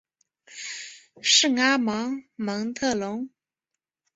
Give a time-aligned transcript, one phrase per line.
[1.21, 3.29] 圣阿芒蒙特龙。